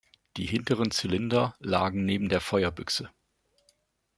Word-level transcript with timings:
Die 0.37 0.47
hinteren 0.47 0.89
Zylinder 0.89 1.55
lagen 1.59 2.05
neben 2.05 2.27
der 2.27 2.41
Feuerbüchse. 2.41 3.11